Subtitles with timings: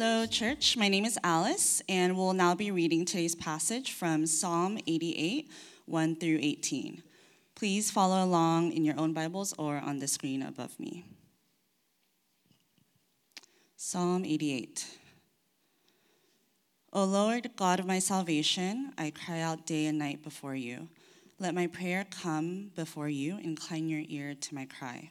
[0.00, 0.76] Hello, church.
[0.76, 5.50] My name is Alice, and we'll now be reading today's passage from Psalm 88,
[5.86, 7.02] 1 through 18.
[7.56, 11.04] Please follow along in your own Bibles or on the screen above me.
[13.76, 14.86] Psalm 88.
[16.92, 20.86] O Lord, God of my salvation, I cry out day and night before you.
[21.40, 25.10] Let my prayer come before you, incline your ear to my cry.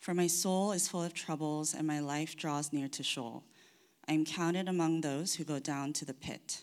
[0.00, 3.44] For my soul is full of troubles, and my life draws near to Sheol.
[4.08, 6.62] I am counted among those who go down to the pit.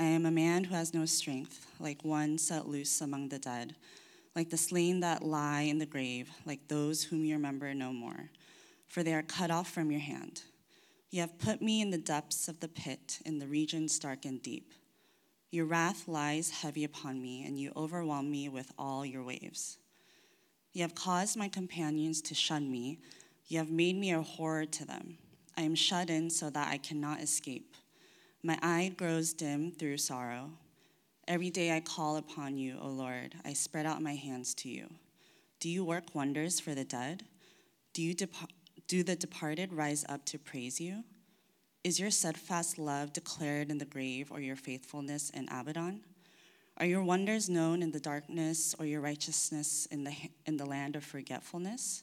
[0.00, 3.76] I am a man who has no strength, like one set loose among the dead,
[4.34, 8.30] like the slain that lie in the grave, like those whom you remember no more,
[8.88, 10.42] for they are cut off from your hand.
[11.10, 14.42] You have put me in the depths of the pit, in the regions dark and
[14.42, 14.74] deep.
[15.52, 19.78] Your wrath lies heavy upon me, and you overwhelm me with all your waves.
[20.72, 22.98] You have caused my companions to shun me.
[23.46, 25.18] You have made me a horror to them.
[25.56, 27.76] I am shut in so that I cannot escape.
[28.42, 30.50] My eye grows dim through sorrow.
[31.26, 33.34] Every day I call upon you, O Lord.
[33.44, 34.88] I spread out my hands to you.
[35.58, 37.24] Do you work wonders for the dead?
[37.92, 38.30] Do, you dep-
[38.86, 41.02] do the departed rise up to praise you?
[41.82, 46.02] Is your steadfast love declared in the grave or your faithfulness in Abaddon?
[46.78, 50.12] Are your wonders known in the darkness or your righteousness in the,
[50.44, 52.02] in the land of forgetfulness?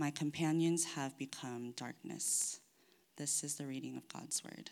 [0.00, 2.60] My companions have become darkness.
[3.18, 4.70] This is the reading of God's word.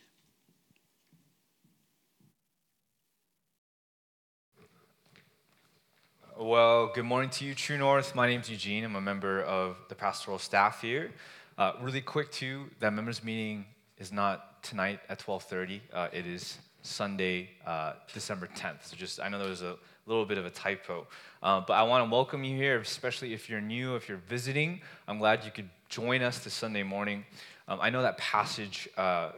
[6.38, 8.14] Well, good morning to you, True North.
[8.14, 8.84] My name is Eugene.
[8.84, 11.10] I'm a member of the pastoral staff here.
[11.58, 13.66] Uh, really quick, too, that members meeting
[13.98, 15.82] is not tonight at 12:30.
[15.92, 18.86] Uh, it is Sunday, uh, December 10th.
[18.86, 19.76] So just, I know there was a
[20.08, 21.06] little bit of a typo.
[21.42, 24.80] Uh, but I want to welcome you here, especially if you're new, if you're visiting.
[25.06, 27.24] I'm glad you could join us this Sunday morning.
[27.68, 29.30] Um, I know that passage, uh,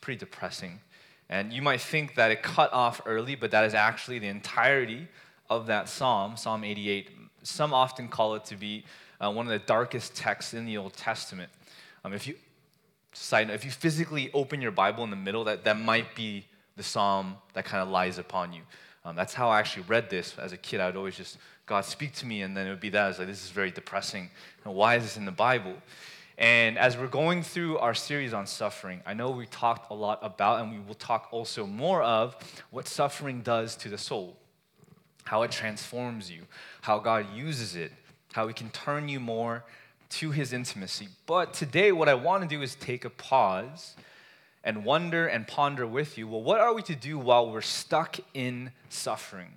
[0.00, 0.80] pretty depressing.
[1.28, 5.06] And you might think that it cut off early, but that is actually the entirety
[5.50, 7.10] of that psalm, Psalm 88.
[7.42, 8.84] Some often call it to be
[9.20, 11.50] uh, one of the darkest texts in the Old Testament.
[12.04, 12.34] Um, if you
[13.12, 16.46] side note, if you physically open your Bible in the middle, that, that might be
[16.76, 18.62] the psalm that kind of lies upon you.
[19.04, 20.80] Um, that's how I actually read this as a kid.
[20.80, 23.04] I would always just, God, speak to me, and then it would be that.
[23.04, 24.30] I was like, this is very depressing.
[24.64, 25.74] And why is this in the Bible?
[26.36, 30.20] And as we're going through our series on suffering, I know we talked a lot
[30.22, 32.36] about, and we will talk also more of,
[32.70, 34.36] what suffering does to the soul,
[35.24, 36.42] how it transforms you,
[36.82, 37.92] how God uses it,
[38.32, 39.64] how He can turn you more
[40.10, 41.08] to His intimacy.
[41.26, 43.96] But today, what I want to do is take a pause
[44.64, 48.18] and wonder and ponder with you well, what are we to do while we're stuck
[48.34, 49.52] in suffering?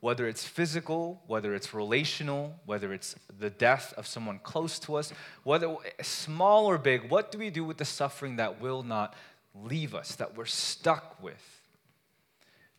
[0.00, 5.12] Whether it's physical, whether it's relational, whether it's the death of someone close to us,
[5.42, 9.14] whether small or big, what do we do with the suffering that will not
[9.54, 11.60] leave us, that we're stuck with?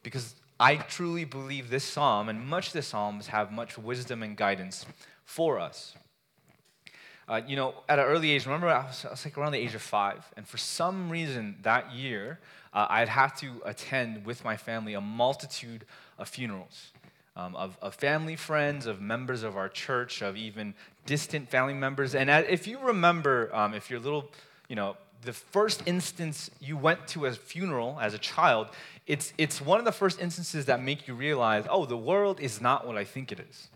[0.04, 4.36] Because I truly believe this psalm and much of the psalms have much wisdom and
[4.36, 4.86] guidance
[5.26, 5.96] for us.
[7.28, 9.60] Uh, you know, at an early age, remember I was, I was, like around the
[9.60, 12.40] age of five, and for some reason that year,
[12.74, 15.86] uh, I'd have to attend with my family a multitude
[16.18, 16.92] of funerals.
[17.36, 20.74] Um, of, of, family friends, of members of our church, of even
[21.06, 22.16] distant family members.
[22.16, 24.32] And if you remember, um, if you're little,
[24.68, 28.70] you know, the first instance you went to a funeral as a child,
[29.06, 32.60] it's, it's one of the first instances that make you realize, oh, the world is
[32.60, 33.68] not what I think it is.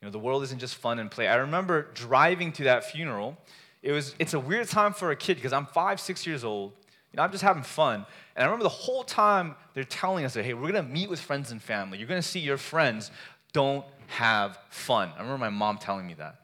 [0.00, 1.28] You know, the world isn't just fun and play.
[1.28, 3.36] I remember driving to that funeral.
[3.82, 6.72] It was, it's a weird time for a kid because I'm five, six years old.
[7.12, 8.06] You know, I'm just having fun.
[8.36, 11.10] And I remember the whole time they're telling us that, hey, we're going to meet
[11.10, 11.98] with friends and family.
[11.98, 13.10] You're going to see your friends.
[13.52, 15.10] Don't have fun.
[15.16, 16.36] I remember my mom telling me that.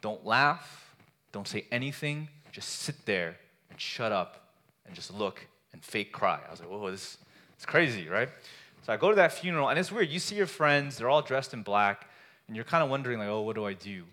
[0.00, 0.94] Don't laugh.
[1.30, 2.28] Don't say anything.
[2.50, 3.36] Just sit there
[3.70, 4.50] and shut up
[4.86, 6.40] and just look and fake cry.
[6.46, 7.18] I was like, whoa, this
[7.58, 8.28] is crazy, right?
[8.82, 10.08] So I go to that funeral, and it's weird.
[10.08, 12.08] You see your friends, they're all dressed in black
[12.46, 14.04] and you're kind of wondering, like, oh, what do I do?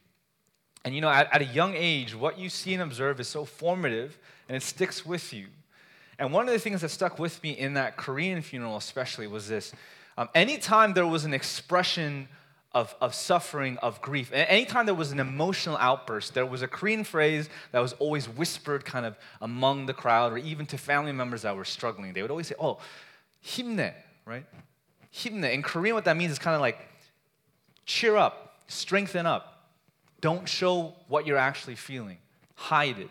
[0.86, 3.46] And you know, at, at a young age, what you see and observe is so
[3.46, 5.48] formative and it sticks with you.
[6.20, 9.48] And one of the things that stuck with me in that Korean funeral, especially, was
[9.48, 9.74] this
[10.18, 12.28] um, anytime there was an expression
[12.72, 17.04] of, of suffering, of grief, anytime there was an emotional outburst, there was a Korean
[17.04, 21.44] phrase that was always whispered kind of among the crowd or even to family members
[21.44, 22.14] that were struggling.
[22.14, 22.80] They would always say, oh,
[23.46, 23.94] himne,
[24.26, 24.46] right?
[25.14, 25.52] Himne.
[25.52, 26.80] In Korean, what that means is kind of like,
[27.86, 29.70] cheer up, strengthen up.
[30.22, 32.18] Don't show what you're actually feeling,
[32.56, 33.10] hide it.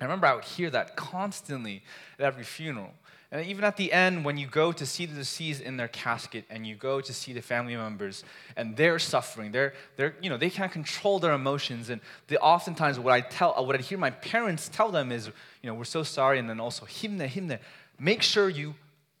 [0.00, 1.82] I remember I would hear that constantly
[2.18, 2.92] at every funeral.
[3.30, 6.44] And even at the end, when you go to see the deceased in their casket
[6.48, 8.24] and you go to see the family members
[8.56, 11.90] and they're suffering, they're, they're, you know, they can't control their emotions.
[11.90, 15.66] And they, oftentimes, what I tell, what I hear my parents tell them is, you
[15.68, 16.38] know, we're so sorry.
[16.38, 17.58] And then also, himne, himne.
[17.98, 18.74] Make sure you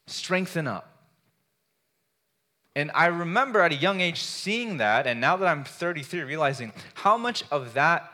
[0.06, 0.97] strengthen up.
[2.78, 5.08] And I remember at a young age seeing that.
[5.08, 8.12] And now that I'm 33, realizing how much of that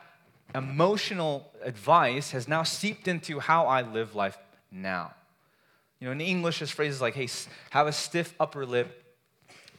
[0.54, 4.38] emotional advice has now seeped into how I live life
[4.72, 5.12] now.
[6.00, 7.28] You know, in English, there's phrases like, hey,
[7.70, 9.04] have a stiff upper lip,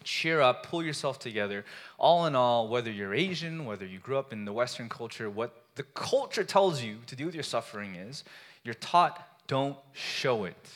[0.03, 1.65] cheer up, pull yourself together.
[1.97, 5.63] All in all, whether you're Asian, whether you grew up in the Western culture, what
[5.73, 8.23] the culture tells you to do with your suffering is
[8.63, 10.69] you're taught don't show it.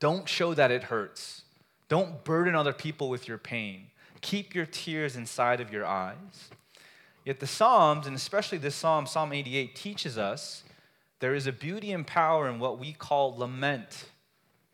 [0.00, 1.44] Don't show that it hurts.
[1.88, 3.88] Don't burden other people with your pain.
[4.20, 6.50] Keep your tears inside of your eyes.
[7.24, 10.62] Yet the Psalms, and especially this Psalm, Psalm 88, teaches us
[11.20, 14.06] there is a beauty and power in what we call lament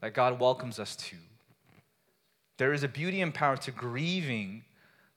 [0.00, 1.17] that God welcomes us to.
[2.59, 4.65] There is a beauty and power to grieving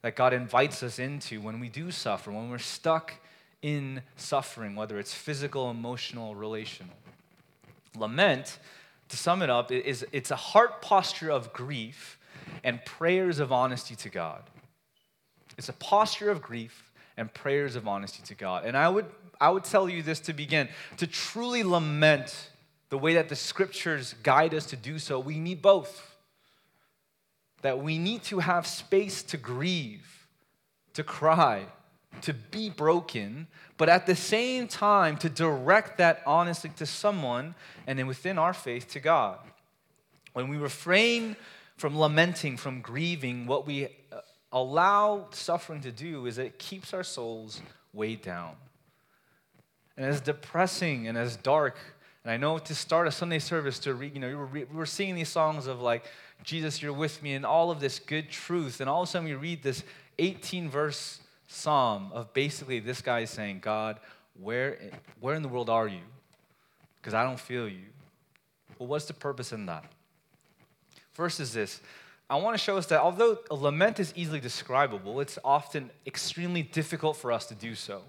[0.01, 3.13] that God invites us into when we do suffer, when we're stuck
[3.61, 6.95] in suffering, whether it's physical, emotional, relational.
[7.97, 8.59] Lament,
[9.09, 12.17] to sum it up, is it's a heart posture of grief
[12.63, 14.43] and prayers of honesty to God.
[15.57, 18.65] It's a posture of grief and prayers of honesty to God.
[18.65, 19.05] And I would
[19.39, 22.49] I would tell you this to begin to truly lament
[22.89, 26.15] the way that the scriptures guide us to do so, we need both.
[27.61, 30.27] That we need to have space to grieve,
[30.93, 31.65] to cry,
[32.21, 33.47] to be broken,
[33.77, 37.55] but at the same time to direct that honestly to someone
[37.87, 39.39] and then within our faith to God.
[40.33, 41.35] When we refrain
[41.77, 44.19] from lamenting, from grieving, what we uh,
[44.51, 47.61] allow suffering to do is it keeps our souls
[47.93, 48.55] weighed down.
[49.97, 51.77] And as depressing and as dark
[52.25, 55.13] and I know to start a Sunday service to read, you know, we were singing
[55.13, 56.05] these songs of like,
[56.43, 58.81] Jesus, you're with me, and all of this good truth.
[58.81, 59.83] And all of a sudden we read this
[60.17, 61.19] 18 verse
[61.55, 63.99] psalm of basically this guy saying, God,
[64.39, 64.77] where,
[65.19, 66.01] where in the world are you?
[66.97, 67.85] Because I don't feel you.
[68.77, 69.85] Well, what's the purpose in that?
[71.13, 71.81] First is this
[72.29, 76.63] I want to show us that although a lament is easily describable, it's often extremely
[76.63, 78.01] difficult for us to do so.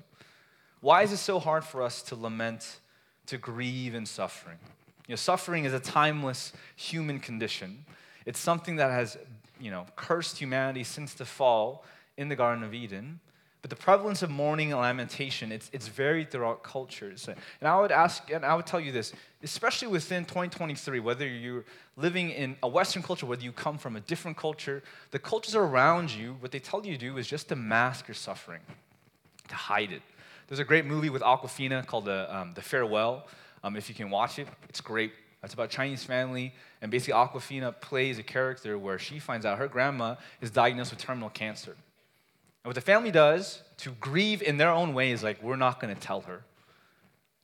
[0.81, 2.79] Why is it so hard for us to lament
[3.27, 4.59] to grieve in suffering.
[5.07, 7.85] You know, suffering is a timeless human condition.
[8.25, 9.19] It's something that has,
[9.61, 11.85] you know, cursed humanity since the fall
[12.17, 13.21] in the Garden of Eden.
[13.67, 17.27] But the prevalence of mourning and lamentation, it's, it's varied throughout cultures.
[17.27, 21.65] And I would ask, and I would tell you this, especially within 2023, whether you're
[21.97, 26.15] living in a Western culture, whether you come from a different culture, the cultures around
[26.15, 28.61] you, what they tell you to do is just to mask your suffering,
[29.49, 30.03] to hide it.
[30.47, 33.27] There's a great movie with Awkwafina called The, um, the Farewell.
[33.65, 35.11] Um, if you can watch it, it's great.
[35.43, 39.67] It's about Chinese family, and basically Awkwafina plays a character where she finds out her
[39.67, 41.75] grandma is diagnosed with terminal cancer.
[42.67, 45.79] And what the family does to grieve in their own way is like, we're not
[45.79, 46.43] going to tell her.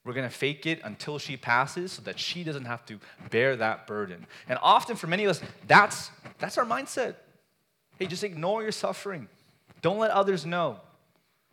[0.05, 2.99] We're going to fake it until she passes so that she doesn't have to
[3.31, 4.27] bear that burden.
[4.49, 6.11] And often for many of us, that's,
[6.41, 7.15] that's our mindset.
[8.01, 9.29] Hey, just ignore your suffering.
[9.81, 10.81] Don't let others know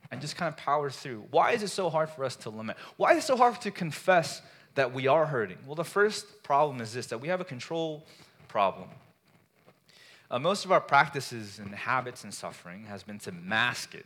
[0.10, 1.26] and just kind of power through.
[1.30, 2.80] Why is it so hard for us to lament?
[2.98, 4.42] Why is it so hard to confess
[4.74, 5.60] that we are hurting?
[5.68, 8.08] Well, the first problem is this that we have a control
[8.48, 8.90] problem.
[10.32, 14.06] Uh, most of our practices and habits and suffering has been to mask it,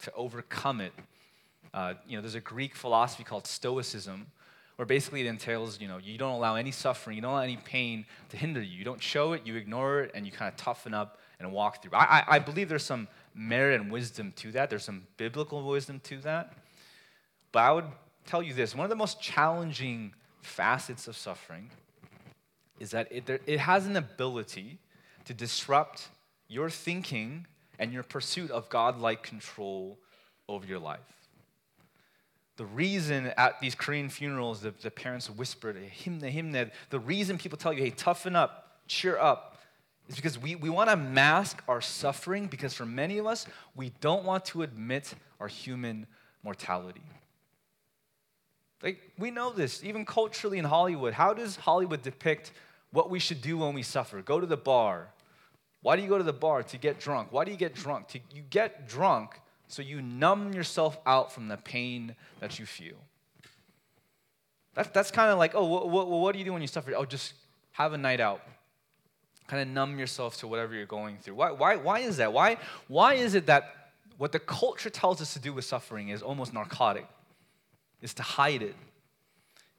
[0.00, 0.92] to overcome it.
[1.72, 4.26] Uh, you know, there's a Greek philosophy called Stoicism,
[4.74, 7.58] where basically it entails, you know, you don't allow any suffering, you don't allow any
[7.58, 8.76] pain to hinder you.
[8.76, 11.80] You don't show it, you ignore it, and you kind of toughen up and walk
[11.80, 11.92] through.
[11.94, 14.68] I, I, I believe there's some merit and wisdom to that.
[14.68, 16.54] There's some biblical wisdom to that.
[17.52, 17.84] But I would
[18.26, 21.70] tell you this one of the most challenging facets of suffering
[22.80, 24.78] is that it, it has an ability
[25.24, 26.08] to disrupt
[26.48, 27.46] your thinking
[27.78, 29.98] and your pursuit of godlike control
[30.48, 31.00] over your life.
[32.56, 37.56] The reason at these Korean funerals, the, the parents whispered, himne, himne, the reason people
[37.56, 39.58] tell you, hey, toughen up, cheer up,
[40.08, 43.92] is because we, we want to mask our suffering because for many of us, we
[44.00, 46.06] don't want to admit our human
[46.42, 47.02] mortality.
[48.82, 51.14] Like, we know this, even culturally in Hollywood.
[51.14, 52.52] How does Hollywood depict
[52.92, 54.22] what we should do when we suffer?
[54.22, 55.08] Go to the bar,
[55.80, 56.62] Why do you go to the bar?
[56.62, 57.32] To get drunk.
[57.32, 58.08] Why do you get drunk?
[58.08, 62.96] To, you get drunk so you numb yourself out from the pain that you feel.
[64.74, 66.94] That, that's kind of like, oh, what, what, what do you do when you suffer?
[66.94, 67.34] Oh, just
[67.72, 68.42] have a night out.
[69.48, 71.34] Kind of numb yourself to whatever you're going through.
[71.34, 72.32] Why, why, why is that?
[72.32, 72.58] Why,
[72.88, 76.54] why is it that what the culture tells us to do with suffering is almost
[76.54, 77.06] narcotic?
[78.00, 78.76] Is to hide it.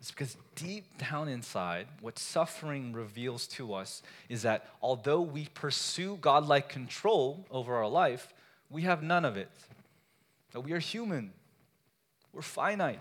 [0.03, 6.17] It's because deep down inside, what suffering reveals to us is that although we pursue
[6.17, 8.33] godlike control over our life,
[8.69, 9.49] we have none of it.
[10.51, 11.31] That we are human,
[12.33, 12.99] we're finite,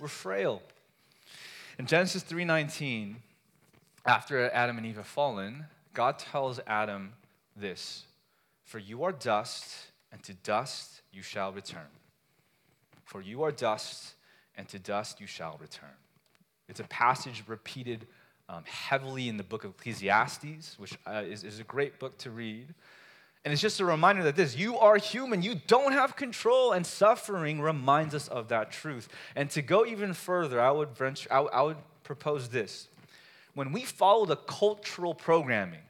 [0.00, 0.60] we're frail.
[1.78, 3.22] In Genesis 3:19,
[4.04, 7.14] after Adam and Eve have fallen, God tells Adam
[7.54, 8.06] this:
[8.64, 11.92] "For you are dust, and to dust you shall return.
[13.04, 14.16] For you are dust,
[14.56, 15.94] and to dust you shall return."
[16.70, 18.06] It's a passage repeated
[18.48, 22.30] um, heavily in the book of Ecclesiastes, which uh, is, is a great book to
[22.30, 22.72] read.
[23.44, 26.86] And it's just a reminder that this, you are human, you don't have control, and
[26.86, 29.08] suffering reminds us of that truth.
[29.34, 32.88] And to go even further, I would, venture, I, I would propose this.
[33.54, 35.80] When we follow the cultural programming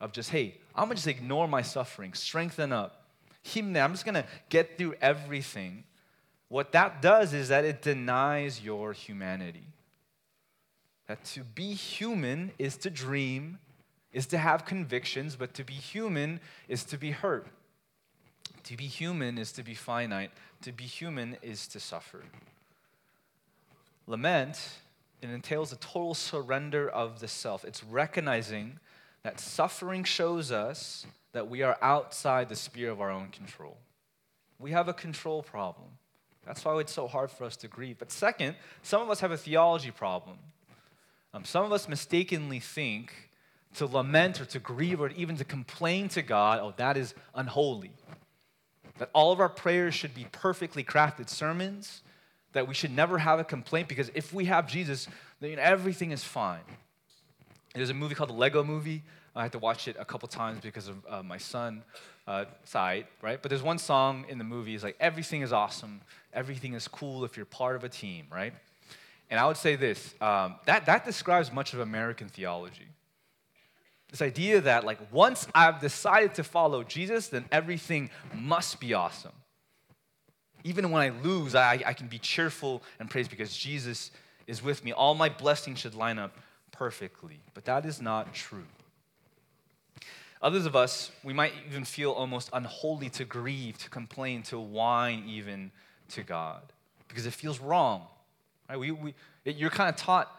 [0.00, 3.04] of just, hey, I'm gonna just ignore my suffering, strengthen up,
[3.56, 5.84] I'm just gonna get through everything,
[6.48, 9.66] what that does is that it denies your humanity.
[11.06, 13.58] That to be human is to dream,
[14.12, 17.46] is to have convictions, but to be human is to be hurt.
[18.64, 20.30] To be human is to be finite.
[20.62, 22.22] To be human is to suffer.
[24.06, 24.78] Lament,
[25.20, 27.64] it entails a total surrender of the self.
[27.64, 28.78] It's recognizing
[29.22, 33.76] that suffering shows us that we are outside the sphere of our own control.
[34.58, 35.88] We have a control problem.
[36.46, 37.98] That's why it's so hard for us to grieve.
[37.98, 40.36] But second, some of us have a theology problem.
[41.34, 43.12] Um, some of us mistakenly think
[43.74, 47.90] to lament or to grieve or even to complain to God, oh, that is unholy.
[48.98, 52.02] That all of our prayers should be perfectly crafted sermons,
[52.52, 55.08] that we should never have a complaint because if we have Jesus,
[55.40, 56.60] then everything is fine.
[57.74, 59.02] There's a movie called The Lego Movie.
[59.34, 61.82] I had to watch it a couple times because of uh, my son
[62.28, 63.42] uh, side, right?
[63.42, 66.00] But there's one song in the movie is like everything is awesome,
[66.32, 68.54] everything is cool if you're part of a team, right?
[69.30, 72.88] And I would say this um, that, that describes much of American theology.
[74.10, 79.32] This idea that, like, once I've decided to follow Jesus, then everything must be awesome.
[80.62, 84.12] Even when I lose, I, I can be cheerful and praise because Jesus
[84.46, 84.92] is with me.
[84.92, 86.36] All my blessings should line up
[86.70, 87.40] perfectly.
[87.54, 88.66] But that is not true.
[90.40, 95.24] Others of us, we might even feel almost unholy to grieve, to complain, to whine
[95.26, 95.72] even
[96.10, 96.62] to God
[97.08, 98.06] because it feels wrong.
[98.68, 98.78] Right?
[98.78, 100.30] We, we, you're kind of taught,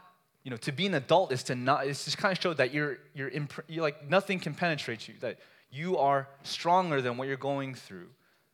[0.43, 2.73] you know, to be an adult is to not, it's just kind of show that
[2.73, 5.39] you're, you're, imp- you're like, nothing can penetrate you, that
[5.71, 8.07] you are stronger than what you're going through.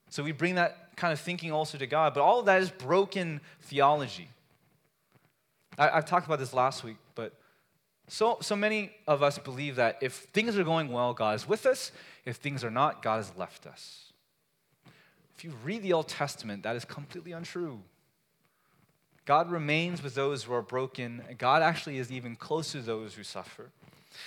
[0.09, 2.69] So we bring that kind of thinking also to God, but all of that is
[2.69, 4.27] broken theology.
[5.77, 7.33] I, I've talked about this last week, but
[8.07, 11.65] so, so many of us believe that if things are going well, God is with
[11.65, 11.93] us.
[12.25, 14.11] If things are not, God has left us.
[15.37, 17.79] If you read the Old Testament, that is completely untrue.
[19.31, 21.21] God remains with those who are broken.
[21.38, 23.69] God actually is even closer to those who suffer.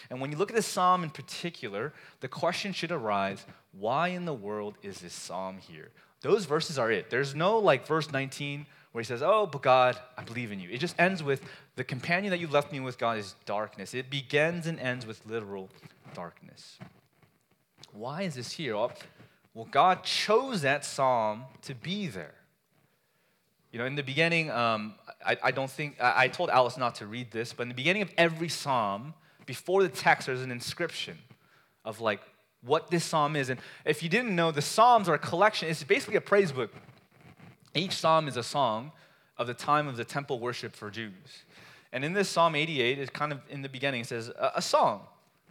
[0.08, 3.44] And when you look at this psalm in particular, the question should arise
[3.78, 5.90] why in the world is this psalm here?
[6.22, 7.10] Those verses are it.
[7.10, 10.70] There's no like verse 19 where he says, Oh, but God, I believe in you.
[10.70, 11.42] It just ends with
[11.76, 13.92] the companion that you left me with, God, is darkness.
[13.92, 15.68] It begins and ends with literal
[16.14, 16.78] darkness.
[17.92, 18.74] Why is this here?
[18.74, 22.36] Well, God chose that psalm to be there.
[23.74, 24.94] You know, in the beginning, um,
[25.26, 27.74] I, I, don't think, I, I told Alice not to read this, but in the
[27.74, 29.14] beginning of every psalm,
[29.46, 31.18] before the text, there's an inscription
[31.84, 32.20] of like
[32.62, 33.48] what this psalm is.
[33.48, 36.72] And if you didn't know, the psalms are a collection, it's basically a praise book.
[37.74, 38.92] Each psalm is a song
[39.38, 41.42] of the time of the temple worship for Jews.
[41.92, 44.62] And in this Psalm 88, it's kind of in the beginning, it says, a, a
[44.62, 45.00] song,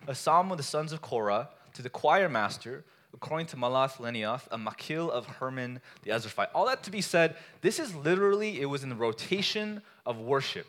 [0.08, 4.48] a psalm of the sons of Korah to the choir master according to Mahalath Leannoth,
[4.51, 6.50] a Maskil of Heman the Ezrahite.
[6.53, 10.67] All that to be said, this is literally, it was in the rotation of worship.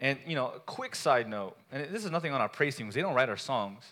[0.00, 2.86] And, you know, a quick side note, and this is nothing on our praise team
[2.86, 3.84] because they don't write our songs.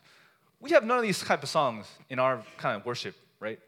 [0.60, 3.58] We have none of these type of songs in our kind of worship, right?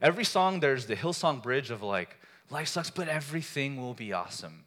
[0.00, 2.16] Every song, there's the Hillsong bridge of like,
[2.50, 4.64] life sucks, but everything will be awesome.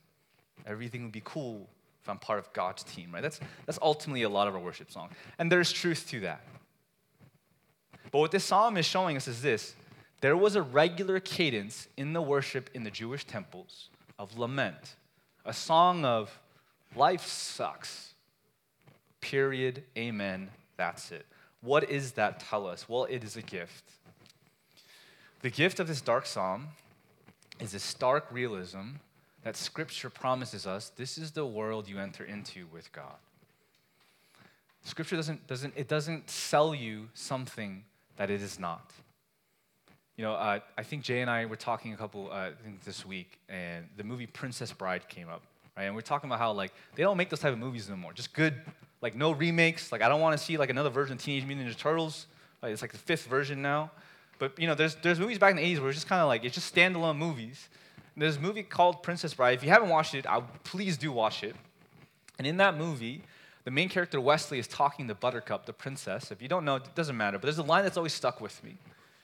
[0.65, 1.67] Everything will be cool
[2.01, 3.21] if I'm part of God's team, right?
[3.21, 5.09] That's, that's ultimately a lot of our worship song.
[5.39, 6.41] And there's truth to that.
[8.11, 9.75] But what this psalm is showing us is this
[10.21, 14.95] there was a regular cadence in the worship in the Jewish temples of lament,
[15.45, 16.39] a song of
[16.95, 18.13] life sucks.
[19.21, 19.83] Period.
[19.97, 20.49] Amen.
[20.77, 21.25] That's it.
[21.61, 22.87] What is that tell us?
[22.87, 23.83] Well, it is a gift.
[25.41, 26.67] The gift of this dark psalm
[27.59, 28.95] is a stark realism
[29.43, 33.17] that Scripture promises us this is the world you enter into with God.
[34.83, 37.83] Scripture doesn't, doesn't, it doesn't sell you something
[38.17, 38.91] that it is not.
[40.17, 42.49] You know, uh, I think Jay and I were talking a couple, uh,
[42.83, 45.43] this week, and the movie Princess Bride came up,
[45.77, 45.83] right?
[45.83, 48.13] And we're talking about how, like, they don't make those type of movies anymore.
[48.13, 48.55] Just good,
[49.01, 49.91] like, no remakes.
[49.91, 52.25] Like, I don't want to see, like, another version of Teenage Mutant Ninja Turtles.
[52.63, 53.91] Like, it's like the fifth version now.
[54.39, 56.27] But, you know, there's, there's movies back in the 80s where it's just kind of
[56.27, 57.69] like, it's just standalone movies.
[58.15, 59.53] And there's a movie called Princess Bride.
[59.53, 61.55] If you haven't watched it, I, please do watch it.
[62.39, 63.21] And in that movie,
[63.67, 66.31] the main character, Westley is talking to Buttercup, the princess.
[66.31, 67.37] If you don't know, it doesn't matter.
[67.37, 68.77] But there's a line that's always stuck with me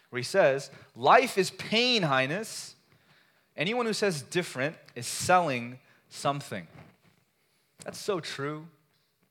[0.09, 2.75] where he says, Life is pain, Highness.
[3.55, 6.67] Anyone who says different is selling something.
[7.85, 8.67] That's so true.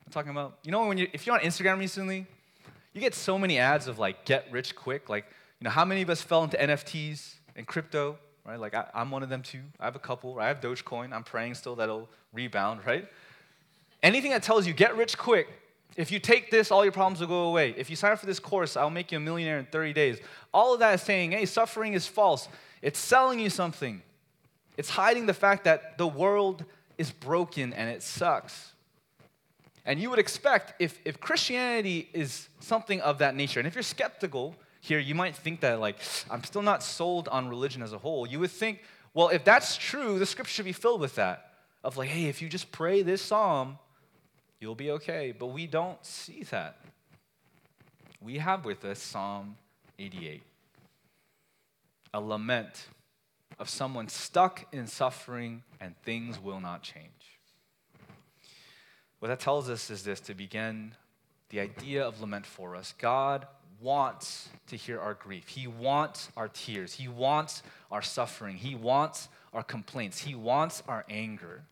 [0.06, 2.26] I'm talking about, you know, when you if you're on Instagram recently,
[2.94, 5.10] you get so many ads of like get rich quick.
[5.10, 5.26] Like,
[5.60, 8.16] you know, how many of us fell into NFTs and crypto,
[8.46, 8.58] right?
[8.58, 9.60] Like, I, am one of them too.
[9.78, 10.36] I have a couple.
[10.36, 10.46] Right?
[10.46, 11.12] I have Dogecoin.
[11.12, 13.06] I'm praying still that'll rebound, right?
[14.02, 15.48] Anything that tells you get rich quick,
[15.96, 17.74] if you take this, all your problems will go away.
[17.76, 20.18] If you sign up for this course, I'll make you a millionaire in 30 days.
[20.52, 22.48] All of that is saying, hey, suffering is false.
[22.80, 24.02] It's selling you something.
[24.76, 26.64] It's hiding the fact that the world
[26.96, 28.72] is broken and it sucks.
[29.84, 33.82] And you would expect if, if Christianity is something of that nature, and if you're
[33.82, 35.96] skeptical here, you might think that, like,
[36.30, 38.26] I'm still not sold on religion as a whole.
[38.26, 38.80] You would think,
[39.14, 41.50] well, if that's true, the scripture should be filled with that.
[41.84, 43.78] Of like, hey, if you just pray this psalm,
[44.62, 45.34] you'll be okay.
[45.36, 46.78] But we don't see that.
[48.20, 49.56] We have with us Psalm
[49.98, 50.42] 88,
[52.14, 52.86] a lament
[53.58, 57.40] of someone stuck in suffering and things will not change.
[59.18, 60.94] What that tells us is this to begin
[61.50, 62.94] the idea of lament for us.
[62.98, 63.46] God
[63.80, 65.48] wants to hear our grief.
[65.48, 66.94] He wants our tears.
[66.94, 68.56] He wants our suffering.
[68.56, 70.20] He wants our complaints.
[70.20, 71.62] He wants our anger.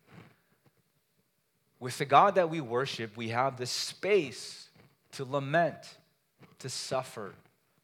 [1.81, 4.69] With the God that we worship, we have the space
[5.13, 5.97] to lament,
[6.59, 7.33] to suffer,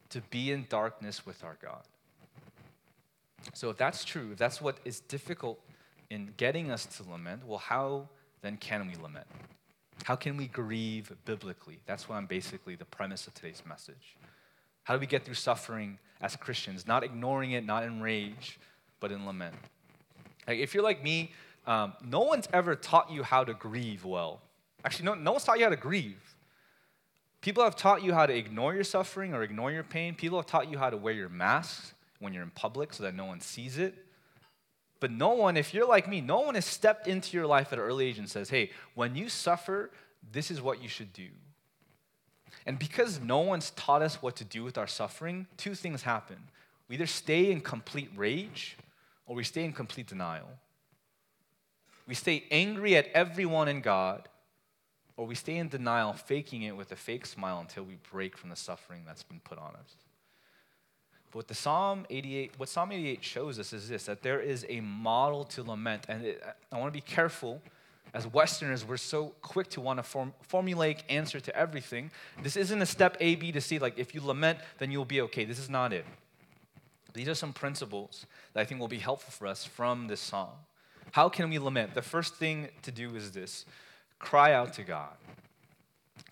[0.09, 1.81] to be in darkness with our God.
[3.53, 5.59] So, if that's true, if that's what is difficult
[6.09, 8.07] in getting us to lament, well, how
[8.41, 9.25] then can we lament?
[10.03, 11.79] How can we grieve biblically?
[11.85, 14.15] That's what I'm basically the premise of today's message.
[14.83, 16.87] How do we get through suffering as Christians?
[16.87, 18.59] Not ignoring it, not in rage,
[18.99, 19.55] but in lament.
[20.47, 21.31] Like if you're like me,
[21.67, 24.41] um, no one's ever taught you how to grieve well.
[24.85, 26.35] Actually, no, no one's taught you how to grieve.
[27.41, 30.15] People have taught you how to ignore your suffering or ignore your pain.
[30.15, 33.13] People have taught you how to wear your mask when you're in public so that
[33.13, 33.93] no one sees it.
[34.99, 37.79] But no one, if you're like me, no one has stepped into your life at
[37.79, 39.91] an early age and says, hey, when you suffer,
[40.31, 41.27] this is what you should do.
[42.65, 46.37] And because no one's taught us what to do with our suffering, two things happen.
[46.87, 48.77] We either stay in complete rage
[49.25, 50.47] or we stay in complete denial.
[52.07, 54.29] We stay angry at everyone and God,
[55.17, 58.49] or we stay in denial, faking it with a fake smile until we break from
[58.49, 59.95] the suffering that's been put on us.
[61.31, 64.65] But what the Psalm 88, what Psalm 88 shows us is this that there is
[64.69, 66.05] a model to lament.
[66.07, 67.61] And it, I want to be careful.
[68.13, 72.09] As Westerners, we're so quick to want to form, formulaic answer to everything.
[72.41, 75.19] This isn't a step A, B to C, like if you lament, then you'll be
[75.21, 75.43] okay.
[75.43, 76.05] This is not it.
[77.13, 80.49] These are some principles that I think will be helpful for us from this psalm.
[81.11, 81.93] How can we lament?
[81.93, 83.65] The first thing to do is this
[84.19, 85.15] cry out to God.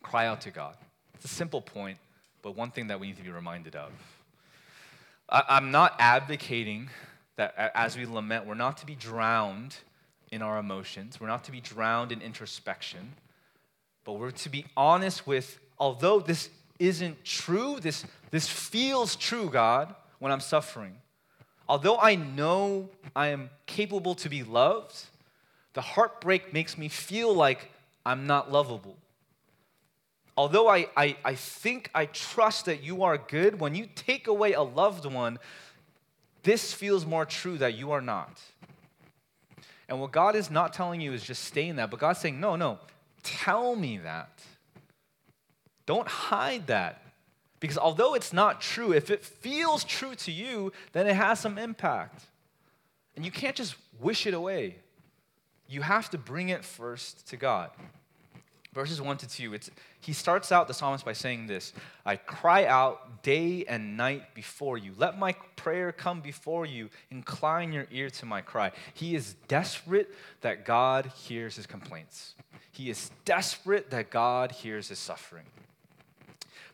[0.01, 0.75] Cry out to God.
[1.15, 1.97] It's a simple point,
[2.41, 3.91] but one thing that we need to be reminded of.
[5.29, 6.89] I'm not advocating
[7.35, 9.75] that as we lament, we're not to be drowned
[10.31, 13.13] in our emotions, we're not to be drowned in introspection,
[14.03, 19.93] but we're to be honest with, although this isn't true, this, this feels true, God,
[20.19, 20.97] when I'm suffering.
[21.67, 25.06] Although I know I am capable to be loved,
[25.73, 27.71] the heartbreak makes me feel like
[28.06, 28.95] I'm not lovable.
[30.38, 34.54] Although I, I, I think I trust that you are good, when you take away
[34.54, 35.39] a loved one,
[36.43, 38.41] this feels more true that you are not.
[39.88, 42.39] And what God is not telling you is just stay in that, but God's saying,
[42.39, 42.80] no, no,
[43.23, 44.41] tell me that.
[45.86, 47.01] Don't hide that.
[47.59, 51.57] Because although it's not true, if it feels true to you, then it has some
[51.57, 52.23] impact.
[53.15, 54.75] And you can't just wish it away.
[55.67, 57.71] You have to bring it first to God.
[58.73, 61.71] Verses 1 to 2, it's, he starts out the psalmist by saying this
[62.05, 64.91] I cry out day and night before you.
[64.97, 66.89] Let my prayer come before you.
[67.09, 68.73] Incline your ear to my cry.
[68.93, 72.35] He is desperate that God hears his complaints,
[72.73, 75.45] he is desperate that God hears his suffering.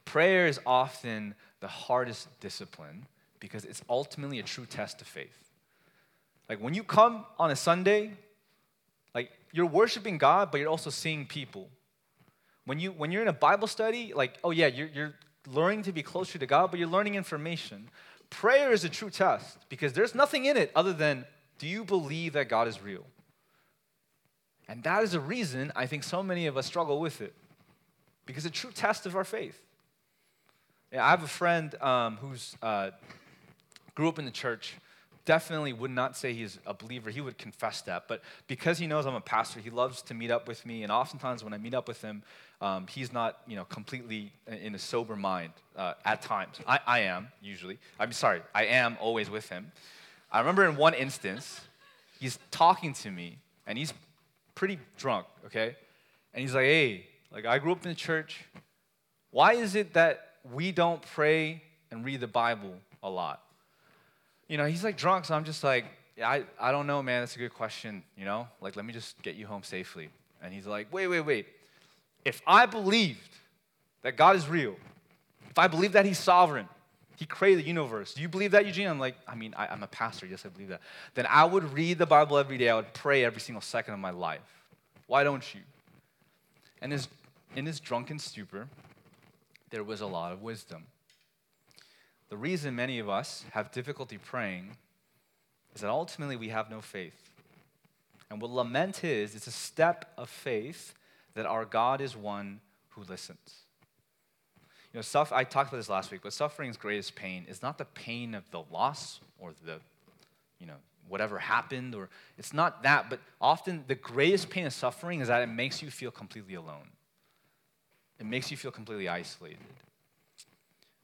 [0.05, 3.05] Prayer is often the hardest discipline
[3.39, 5.51] because it's ultimately a true test of faith.
[6.49, 8.11] Like when you come on a Sunday,
[9.15, 11.69] like you're worshiping God, but you're also seeing people.
[12.65, 15.13] When you when you're in a Bible study, like, oh yeah, you're you're
[15.47, 17.89] learning to be closer to God, but you're learning information.
[18.29, 21.25] Prayer is a true test because there's nothing in it other than
[21.57, 23.05] do you believe that God is real?
[24.67, 27.33] And that is a reason I think so many of us struggle with it
[28.25, 29.61] because a true test of our faith.
[30.93, 32.91] I have a friend um, who's uh,
[33.95, 34.75] grew up in the church.
[35.23, 37.09] Definitely would not say he's a believer.
[37.11, 38.09] He would confess that.
[38.09, 40.83] But because he knows I'm a pastor, he loves to meet up with me.
[40.83, 42.23] And oftentimes when I meet up with him,
[42.59, 46.59] um, he's not, you know, completely in a sober mind uh, at times.
[46.67, 47.77] I, I am usually.
[47.97, 48.41] I'm sorry.
[48.53, 49.71] I am always with him.
[50.29, 51.61] I remember in one instance,
[52.19, 53.93] he's talking to me, and he's
[54.55, 55.25] pretty drunk.
[55.45, 55.75] Okay,
[56.33, 58.45] and he's like, "Hey, like I grew up in the church.
[59.31, 62.73] Why is it that we don't pray and read the Bible
[63.03, 63.41] a lot?"
[64.47, 65.85] You know, he's like drunk, so I'm just like,
[66.21, 67.21] I, I don't know, man.
[67.21, 68.03] That's a good question.
[68.17, 70.09] You know, like let me just get you home safely.
[70.43, 71.47] And he's like, wait, wait, wait.
[72.25, 73.19] If I believed
[74.01, 74.75] that God is real,
[75.51, 76.67] if I believe that He's sovereign,
[77.17, 78.87] He created the universe, do you believe that, Eugene?
[78.87, 80.25] I'm like, I mean, I, I'm a pastor.
[80.25, 80.81] Yes, I believe that.
[81.13, 82.69] Then I would read the Bible every day.
[82.69, 84.39] I would pray every single second of my life.
[85.07, 85.61] Why don't you?
[86.81, 87.09] And his,
[87.55, 88.67] in his drunken stupor,
[89.71, 90.85] there was a lot of wisdom.
[92.29, 94.77] The reason many of us have difficulty praying
[95.73, 97.29] is that ultimately we have no faith.
[98.29, 100.93] And what lament is, it's a step of faith
[101.33, 103.65] that our God is one who listens.
[104.93, 107.77] You know, suff- I talked about this last week, but suffering's greatest pain is not
[107.77, 109.79] the pain of the loss or the,
[110.59, 110.75] you know,
[111.07, 115.41] whatever happened, or it's not that, but often the greatest pain of suffering is that
[115.41, 116.87] it makes you feel completely alone.
[118.21, 119.59] It makes you feel completely isolated.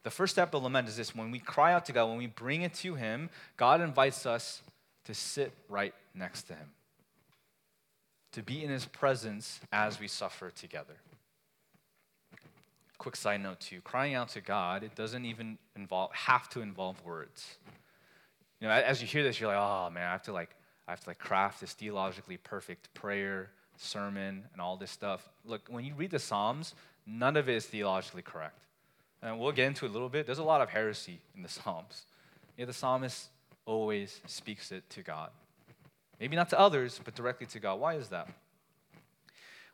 [0.04, 2.28] The first step of lament is this when we cry out to God, when we
[2.28, 4.62] bring it to Him, God invites us
[5.04, 6.70] to sit right next to Him
[8.38, 10.94] to be in his presence as we suffer together.
[13.00, 17.04] Quick side note too, crying out to God, it doesn't even involve have to involve
[17.04, 17.58] words.
[18.60, 20.52] You know, as you hear this, you're like, oh man, I have to like
[20.88, 25.28] I have to like craft this theologically perfect prayer, sermon, and all this stuff.
[25.44, 26.76] Look, when you read the Psalms,
[27.08, 28.60] none of it is theologically correct.
[29.22, 30.26] And we'll get into it a little bit.
[30.26, 32.04] There's a lot of heresy in the Psalms.
[32.58, 33.30] Yeah, the psalmist
[33.66, 35.30] always speaks it to God.
[36.20, 37.80] Maybe not to others, but directly to God.
[37.80, 38.28] Why is that?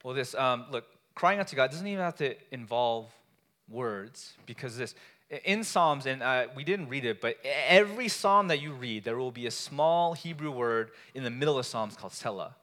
[0.03, 3.09] Well, this, um, look, crying out to God doesn't even have to involve
[3.69, 4.95] words because this,
[5.45, 9.17] in Psalms, and uh, we didn't read it, but every psalm that you read, there
[9.17, 12.55] will be a small Hebrew word in the middle of Psalms called Selah.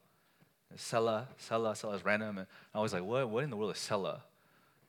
[0.76, 2.38] Selah, Selah, Selah is random.
[2.38, 4.22] And I was like, what, what in the world is Selah?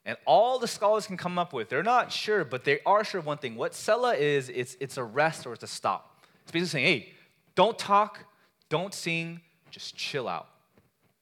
[0.06, 3.20] And all the scholars can come up with, they're not sure, but they are sure
[3.20, 3.56] of one thing.
[3.56, 6.26] What Selah is, it's, it's a rest or it's a stop.
[6.44, 7.14] It's basically saying, hey,
[7.54, 8.26] don't talk,
[8.70, 10.48] don't sing, just chill out.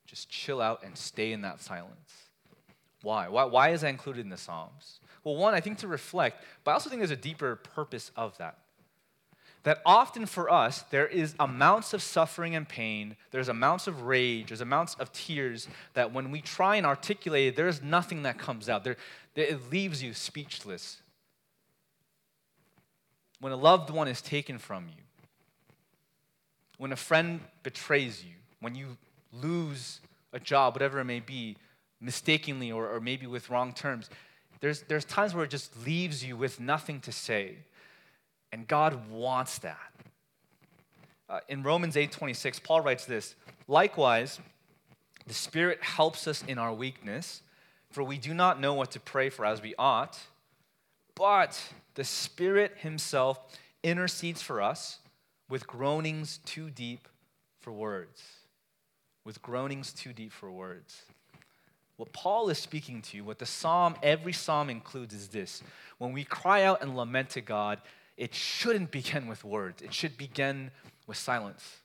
[0.05, 2.29] Just chill out and stay in that silence.
[3.01, 3.27] Why?
[3.27, 5.01] Why, why is that included in the Psalms?
[5.23, 8.37] Well, one, I think to reflect, but I also think there's a deeper purpose of
[8.37, 8.57] that.
[9.63, 14.47] That often for us, there is amounts of suffering and pain, there's amounts of rage,
[14.47, 18.69] there's amounts of tears that when we try and articulate it, there's nothing that comes
[18.69, 18.83] out.
[18.83, 18.95] There,
[19.35, 21.01] it leaves you speechless.
[23.41, 25.03] When a loved one is taken from you,
[26.77, 28.97] when a friend betrays you, when you
[29.33, 29.99] lose
[30.31, 31.57] a job, whatever it may be,
[31.99, 34.09] mistakenly or, or maybe with wrong terms,
[34.61, 37.57] there's, there's times where it just leaves you with nothing to say.
[38.51, 39.93] And God wants that.
[41.29, 43.35] Uh, in Romans 8:26, Paul writes this,
[43.67, 44.39] likewise,
[45.27, 47.43] the Spirit helps us in our weakness,
[47.91, 50.19] for we do not know what to pray for as we ought,
[51.13, 51.62] but
[51.93, 53.39] the Spirit Himself
[53.83, 54.99] intercedes for us
[55.49, 57.07] with groanings too deep
[57.59, 58.23] for words.
[59.23, 61.03] With groanings too deep for words.
[61.97, 65.62] What Paul is speaking to, you, what the psalm, every psalm includes, is this.
[65.97, 67.81] When we cry out and lament to God,
[68.19, 70.69] it shouldn't begin with words, it should begin
[71.08, 71.77] with silence.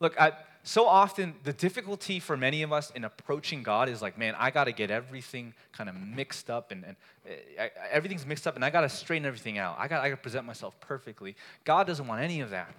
[0.00, 0.32] Look, I,
[0.64, 4.50] so often the difficulty for many of us in approaching God is like, man, I
[4.50, 6.96] got to get everything kind of mixed up and, and
[7.58, 9.76] uh, everything's mixed up and I got to straighten everything out.
[9.78, 11.36] I got I to present myself perfectly.
[11.64, 12.74] God doesn't want any of that.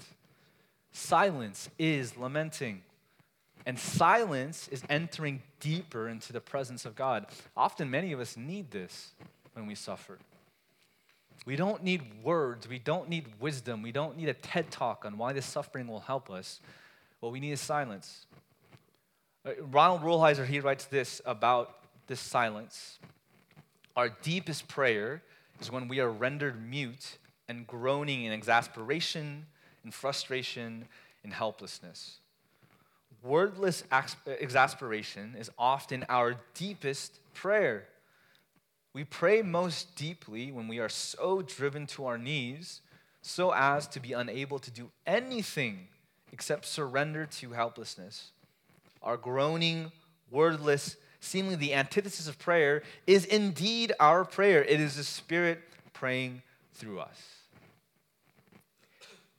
[0.92, 2.84] Silence is lamenting.
[3.66, 7.26] And silence is entering deeper into the presence of God.
[7.56, 9.12] Often, many of us need this
[9.54, 10.18] when we suffer.
[11.46, 12.68] We don't need words.
[12.68, 13.82] We don't need wisdom.
[13.82, 16.60] We don't need a TED talk on why this suffering will help us.
[17.20, 18.26] What we need is silence.
[19.46, 21.76] Uh, Ronald Rolheiser, he writes this about
[22.08, 23.00] this silence.
[23.96, 25.24] Our deepest prayer
[25.60, 29.46] is when we are rendered mute and groaning in exasperation,
[29.84, 30.86] in frustration,
[31.24, 32.18] in helplessness.
[33.24, 33.84] Wordless
[34.28, 37.88] exasperation is often our deepest prayer.
[38.98, 42.82] We pray most deeply when we are so driven to our knees
[43.22, 45.90] so as to be unable to do anything
[46.32, 48.32] except surrender to helplessness.
[49.04, 49.92] Our groaning,
[50.32, 54.64] wordless, seemingly the antithesis of prayer, is indeed our prayer.
[54.64, 55.60] It is the Spirit
[55.94, 56.42] praying
[56.74, 57.22] through us.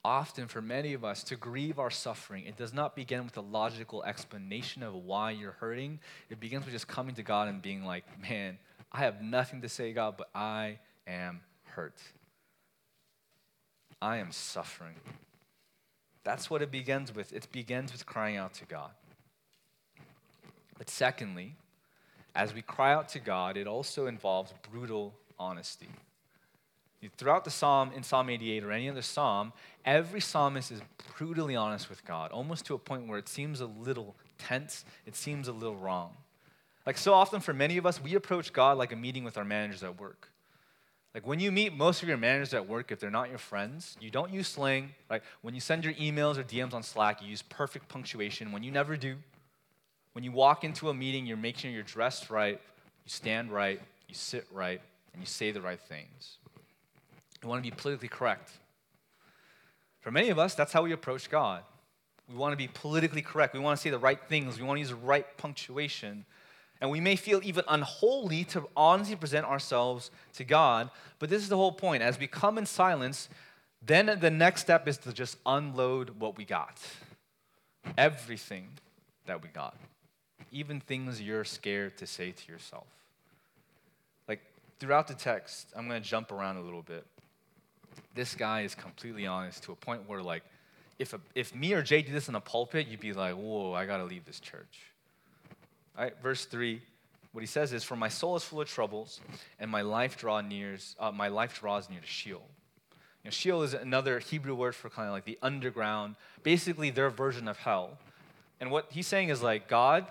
[0.05, 3.41] Often, for many of us, to grieve our suffering, it does not begin with a
[3.41, 5.99] logical explanation of why you're hurting.
[6.29, 8.57] It begins with just coming to God and being like, man,
[8.91, 12.01] I have nothing to say, God, but I am hurt.
[14.01, 14.95] I am suffering.
[16.23, 17.33] That's what it begins with.
[17.33, 18.91] It begins with crying out to God.
[20.77, 21.55] But secondly,
[22.35, 25.89] as we cry out to God, it also involves brutal honesty.
[27.17, 29.53] Throughout the psalm, in Psalm 88 or any other psalm,
[29.85, 30.81] every psalmist is
[31.15, 35.15] brutally honest with God, almost to a point where it seems a little tense, it
[35.15, 36.15] seems a little wrong.
[36.89, 39.45] Like so often for many of us, we approach God like a meeting with our
[39.45, 40.31] managers at work.
[41.13, 43.95] Like when you meet most of your managers at work, if they're not your friends,
[44.01, 44.89] you don't use slang.
[45.07, 48.63] Like when you send your emails or DMs on Slack, you use perfect punctuation when
[48.63, 49.17] you never do.
[50.13, 52.59] When you walk into a meeting, you're making sure you're dressed right,
[53.05, 54.81] you stand right, you sit right,
[55.13, 56.37] and you say the right things.
[57.43, 58.49] You want to be politically correct.
[60.01, 61.61] For many of us, that's how we approach God.
[62.27, 63.53] We want to be politically correct.
[63.53, 64.59] We want to say the right things.
[64.59, 66.25] We want to use the right punctuation.
[66.81, 70.89] And we may feel even unholy to honestly present ourselves to God,
[71.19, 72.01] but this is the whole point.
[72.01, 73.27] As we come in silence,
[73.85, 76.79] then the next step is to just unload what we got.
[77.97, 78.69] Everything
[79.25, 79.75] that we got.
[80.51, 82.87] Even things you're scared to say to yourself.
[84.27, 84.41] Like
[84.79, 87.05] throughout the text, I'm going to jump around a little bit.
[88.15, 90.43] This guy is completely honest to a point where, like,
[90.97, 93.73] if, a, if me or Jay did this in a pulpit, you'd be like, whoa,
[93.73, 94.79] I got to leave this church.
[95.99, 96.81] All right, verse 3,
[97.33, 99.19] what he says is, For my soul is full of troubles,
[99.59, 102.41] and my life, uh, my life draws near to Sheol.
[102.41, 107.09] You know, Sheol is another Hebrew word for kind of like the underground, basically their
[107.09, 107.97] version of hell.
[108.61, 110.07] And what he's saying is like, God,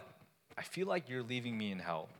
[0.58, 2.10] I feel like you're leaving me in hell.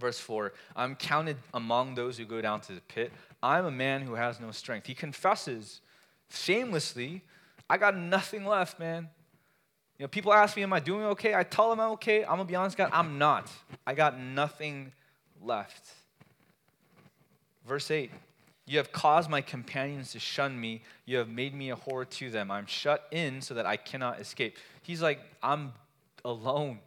[0.00, 3.12] Verse 4 I'm counted among those who go down to the pit.
[3.42, 4.86] I'm a man who has no strength.
[4.86, 5.82] He confesses
[6.30, 7.24] shamelessly,
[7.68, 9.10] I got nothing left, man.
[9.98, 11.34] You know, people ask me, Am I doing okay?
[11.34, 12.22] I tell them I'm okay.
[12.22, 13.50] I'm gonna be honest, God, I'm not.
[13.86, 14.92] I got nothing
[15.42, 15.88] left.
[17.66, 18.10] Verse 8
[18.66, 20.82] You have caused my companions to shun me.
[21.06, 22.50] You have made me a horror to them.
[22.50, 24.56] I'm shut in so that I cannot escape.
[24.82, 25.72] He's like, I'm
[26.24, 26.80] alone.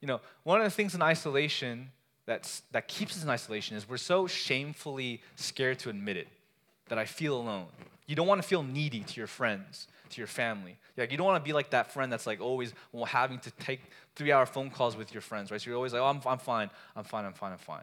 [0.00, 1.90] You know, one of the things in isolation
[2.24, 6.28] that's, that keeps us in isolation is we're so shamefully scared to admit it
[6.88, 7.66] that I feel alone.
[8.06, 10.76] You don't want to feel needy to your friends to your family.
[10.96, 12.72] Like, you don't want to be like that friend that's like always
[13.06, 13.80] having to take
[14.16, 15.60] three hour phone calls with your friends, right?
[15.60, 17.82] So you're always like, oh, I'm, I'm fine, I'm fine, I'm fine, I'm fine.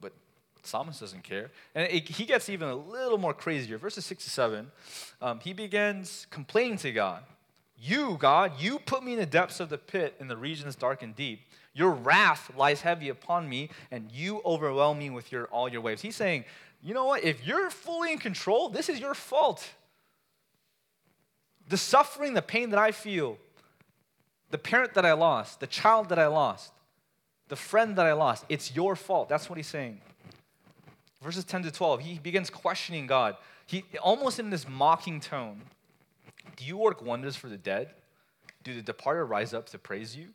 [0.00, 0.12] But
[0.62, 1.50] Psalmist doesn't care.
[1.74, 3.78] And it, he gets even a little more crazier.
[3.78, 4.70] Verses 6 to 7,
[5.20, 7.22] um, he begins complaining to God.
[7.82, 11.02] You, God, you put me in the depths of the pit in the regions dark
[11.02, 11.40] and deep.
[11.72, 16.02] Your wrath lies heavy upon me, and you overwhelm me with your, all your waves.
[16.02, 16.44] He's saying,
[16.82, 17.24] you know what?
[17.24, 19.66] If you're fully in control, this is your fault.
[21.70, 23.38] The suffering, the pain that I feel,
[24.50, 26.72] the parent that I lost, the child that I lost,
[27.48, 29.28] the friend that I lost, it's your fault.
[29.28, 30.00] That's what he's saying.
[31.22, 33.36] Verses 10 to 12, he begins questioning God.
[33.66, 35.62] He almost in this mocking tone.
[36.56, 37.90] Do you work wonders for the dead?
[38.64, 40.30] Do the departed rise up to praise you?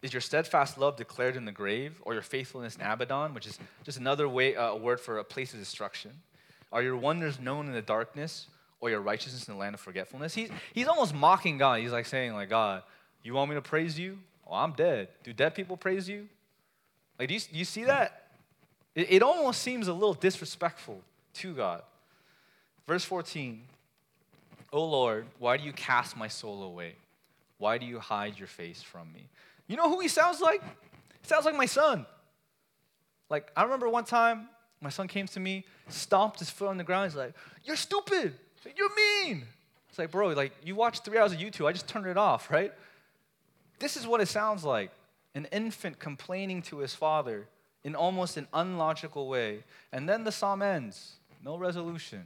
[0.00, 3.58] Is your steadfast love declared in the grave, or your faithfulness in Abaddon, which is
[3.82, 6.12] just another way, uh, a word for a place of destruction?
[6.70, 8.46] Are your wonders known in the darkness,
[8.80, 10.34] or your righteousness in the land of forgetfulness.
[10.34, 11.80] He's, he's almost mocking God.
[11.80, 12.82] He's like saying, like, God,
[13.22, 14.18] you want me to praise you?
[14.46, 15.08] Well, I'm dead.
[15.24, 16.28] Do dead people praise you?
[17.18, 18.28] Like, do you, do you see that?
[18.94, 21.00] It, it almost seems a little disrespectful
[21.34, 21.82] to God.
[22.86, 23.62] Verse 14,
[24.72, 26.94] O Lord, why do you cast my soul away?
[27.58, 29.28] Why do you hide your face from me?
[29.66, 30.62] You know who he sounds like?
[30.62, 32.06] He sounds like my son.
[33.28, 34.48] Like, I remember one time
[34.80, 37.10] my son came to me, stomped his foot on the ground.
[37.10, 38.34] He's like, You're stupid.
[38.76, 39.44] You're mean.
[39.88, 42.50] It's like, bro, like you watch three hours of YouTube, I just turned it off,
[42.50, 42.72] right?
[43.78, 44.90] This is what it sounds like
[45.34, 47.46] an infant complaining to his father
[47.84, 49.62] in almost an unlogical way.
[49.92, 51.12] And then the psalm ends.
[51.44, 52.24] No resolution.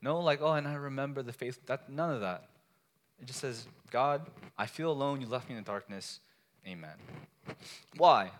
[0.00, 1.58] No, like, oh, and I remember the faith.
[1.66, 2.44] That, none of that.
[3.20, 4.22] It just says, God,
[4.56, 5.20] I feel alone.
[5.20, 6.20] You left me in the darkness.
[6.66, 6.94] Amen.
[7.96, 8.30] Why?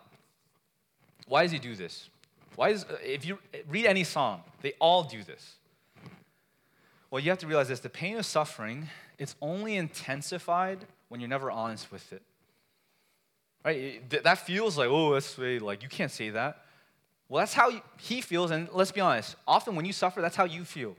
[1.27, 2.09] Why does he do this?
[2.55, 3.37] Why is, if you
[3.69, 5.55] read any psalm, they all do this.
[7.11, 8.87] Well, you have to realize this the pain of suffering,
[9.19, 12.23] it's only intensified when you're never honest with it.
[13.63, 14.09] Right?
[14.23, 16.63] That feels like, oh, that's like, you can't say that.
[17.29, 20.45] Well, that's how he feels, and let's be honest, often when you suffer, that's how
[20.45, 20.95] you feel.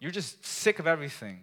[0.00, 1.40] You're just sick of everything.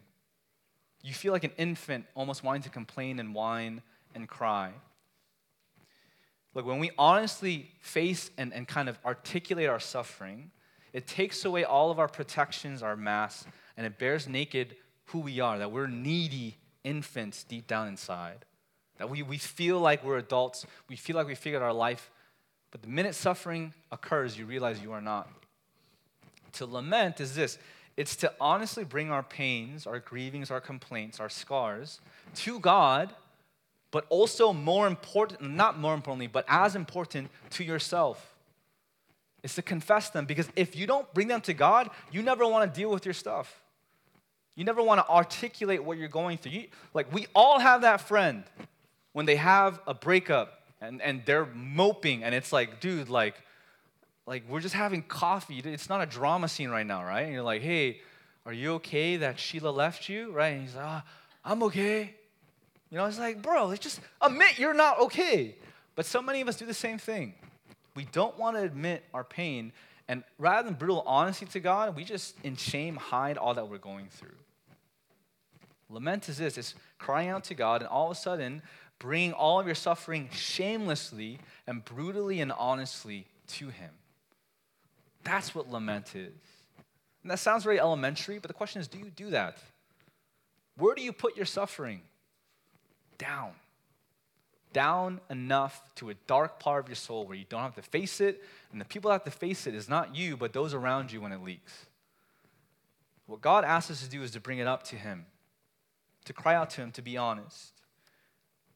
[1.03, 3.81] You feel like an infant almost wanting to complain and whine
[4.15, 4.71] and cry.
[6.53, 10.51] Look, when we honestly face and, and kind of articulate our suffering,
[10.95, 14.77] it takes away all of our protections, our masks, and it bares naked
[15.07, 16.55] who we are, that we're needy
[16.85, 18.45] infants deep down inside.
[18.97, 22.09] That we, we feel like we're adults, we feel like we figured our life,
[22.71, 25.29] but the minute suffering occurs, you realize you are not.
[26.53, 27.57] To lament is this
[27.97, 31.99] it's to honestly bring our pains, our grievings, our complaints, our scars
[32.35, 33.13] to God
[33.95, 38.34] but also more important, not more importantly, but as important to yourself.
[39.45, 42.73] Is to confess them because if you don't bring them to God, you never want
[42.73, 43.61] to deal with your stuff.
[44.55, 46.53] You never want to articulate what you're going through.
[46.53, 48.43] You, like, we all have that friend
[49.13, 53.35] when they have a breakup and, and they're moping, and it's like, dude, like,
[54.25, 55.59] like we're just having coffee.
[55.59, 57.21] It's not a drama scene right now, right?
[57.21, 58.01] And you're like, hey,
[58.47, 60.31] are you okay that Sheila left you?
[60.31, 60.53] Right?
[60.53, 61.03] And he's like, ah,
[61.43, 62.15] I'm okay.
[62.89, 65.55] You know, it's like, bro, it's just admit you're not okay.
[65.93, 67.35] But so many of us do the same thing.
[67.95, 69.71] We don't want to admit our pain,
[70.07, 73.77] and rather than brutal honesty to God, we just in shame hide all that we're
[73.77, 74.35] going through.
[75.89, 78.61] Lament is this it's crying out to God, and all of a sudden,
[78.99, 83.91] bringing all of your suffering shamelessly and brutally and honestly to Him.
[85.23, 86.33] That's what lament is.
[87.23, 89.57] And that sounds very elementary, but the question is do you do that?
[90.77, 92.01] Where do you put your suffering?
[93.17, 93.51] down.
[94.75, 98.19] Down enough to a dark part of your soul where you don't have to face
[98.19, 101.13] it, and the people that have to face it is not you, but those around
[101.13, 101.85] you when it leaks.
[103.25, 105.27] What God asks us to do is to bring it up to Him,
[106.25, 107.71] to cry out to Him, to be honest.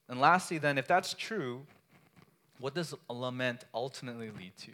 [0.08, 1.64] And lastly, then, if that's true,
[2.60, 4.72] what does a lament ultimately lead to?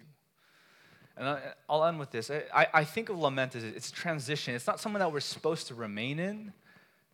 [1.18, 2.30] And I'll end with this.
[2.30, 4.54] I, I think of lament as it's transition.
[4.54, 6.54] It's not something that we're supposed to remain in,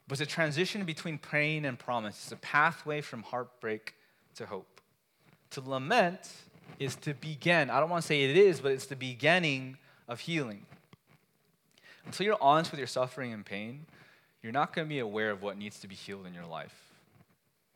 [0.10, 2.17] but it's a transition between pain and promise.
[2.24, 3.95] It's a pathway from heartbreak
[4.36, 4.82] to hope.
[5.52, 6.32] To lament
[6.80, 7.70] is to begin.
[7.70, 10.65] I don't want to say it is, but it's the beginning of healing.
[12.06, 13.86] Until you're honest with your suffering and pain,
[14.41, 16.76] you're not going to be aware of what needs to be healed in your life.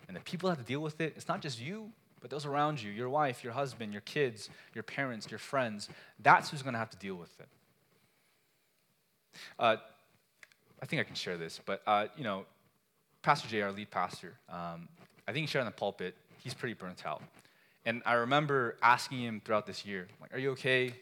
[0.07, 1.91] And the people that have to deal with it, it's not just you,
[2.21, 5.89] but those around you your wife, your husband, your kids, your parents, your friends.
[6.19, 7.47] That's who's going to have to deal with it.
[9.59, 9.75] Uh,
[10.81, 12.45] I think I can share this, but uh, you know,
[13.21, 14.87] Pastor Jay, our lead pastor, um,
[15.27, 16.15] I think he shared on the pulpit.
[16.45, 17.21] He's pretty burnt out,
[17.85, 20.93] and I remember asking him throughout this year, like, "Are you okay?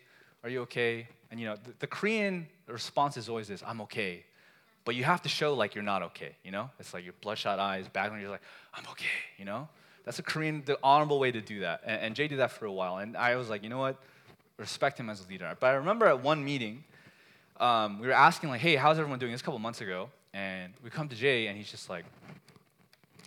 [0.43, 4.23] Are you okay?" And you know, the, the Korean response is always this: "I'm okay,"
[4.86, 6.36] but you have to show like you're not okay.
[6.43, 8.21] You know, it's like your bloodshot eyes, background.
[8.21, 8.41] You're like,
[8.73, 9.06] "I'm okay,"
[9.38, 9.67] you know.
[10.06, 11.82] That's a Korean, the honorable way to do that.
[11.86, 13.97] And, and Jay did that for a while, and I was like, you know what?
[14.58, 15.56] Respect him as a leader.
[15.60, 16.84] But I remember at one meeting
[17.60, 19.32] um, we were asking like, hey, how's everyone doing?
[19.32, 22.06] This a couple months ago, and we come to Jay, and he's just like,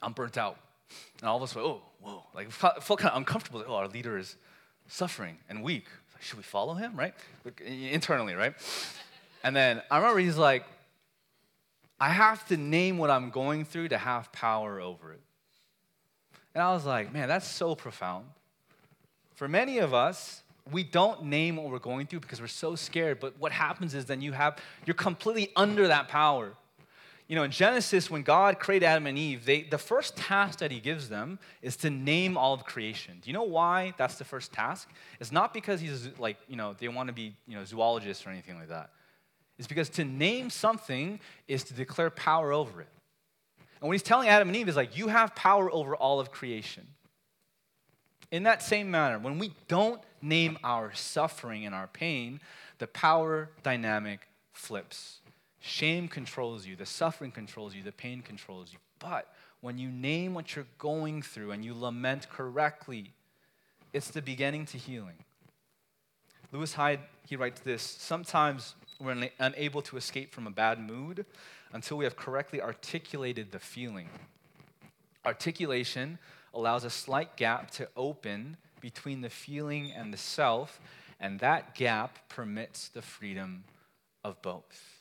[0.02, 0.58] I'm burnt out,
[1.20, 3.60] and all of us went, oh, whoa, like felt, felt kind of uncomfortable.
[3.60, 4.36] Like, oh, our leader is
[4.88, 5.86] suffering and weak.
[6.14, 7.14] Like, Should we follow him, right?
[7.44, 8.54] Like, internally, right?
[9.42, 10.64] And then I remember he's like,
[11.98, 15.20] I have to name what I'm going through to have power over it.
[16.54, 18.26] And I was like, man, that's so profound.
[19.34, 23.20] For many of us, we don't name what we're going through because we're so scared.
[23.20, 26.52] But what happens is then you have, you're completely under that power.
[27.28, 30.70] You know, in Genesis, when God created Adam and Eve, they, the first task that
[30.70, 33.18] he gives them is to name all of creation.
[33.20, 34.88] Do you know why that's the first task?
[35.18, 38.30] It's not because he's like, you know, they want to be, you know, zoologists or
[38.30, 38.90] anything like that.
[39.58, 42.88] It's because to name something is to declare power over it.
[43.80, 46.30] And what he's telling Adam and Eve is like, you have power over all of
[46.30, 46.86] creation.
[48.30, 52.40] In that same manner, when we don't name our suffering and our pain,
[52.78, 55.20] the power dynamic flips.
[55.66, 58.78] Shame controls you, the suffering controls you, the pain controls you.
[59.00, 63.12] But when you name what you're going through and you lament correctly,
[63.92, 65.16] it's the beginning to healing.
[66.52, 71.26] Lewis Hyde, he writes this Sometimes we're unable to escape from a bad mood
[71.72, 74.08] until we have correctly articulated the feeling.
[75.24, 76.20] Articulation
[76.54, 80.80] allows a slight gap to open between the feeling and the self,
[81.18, 83.64] and that gap permits the freedom
[84.22, 84.95] of both.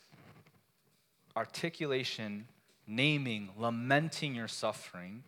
[1.36, 2.46] Articulation,
[2.86, 5.22] naming, lamenting your suffering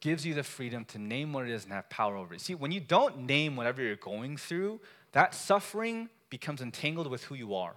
[0.00, 2.40] gives you the freedom to name what it is and have power over it.
[2.40, 4.80] See, when you don't name whatever you're going through,
[5.12, 7.74] that suffering becomes entangled with who you are.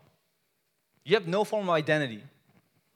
[1.04, 2.24] You have no form of identity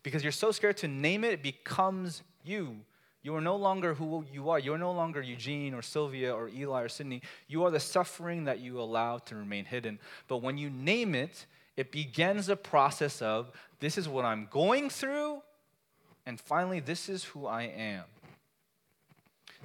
[0.03, 2.77] because you're so scared to name it, it becomes you.
[3.23, 4.59] You are no longer who you are.
[4.59, 7.23] You are no longer Eugene or Sylvia or Eli or Sydney.
[7.47, 9.97] You are the suffering that you allow to remain hidden.
[10.27, 11.47] But when you name it,
[11.77, 15.41] it begins a process of this is what I'm going through,
[16.25, 18.03] and finally, this is who I am.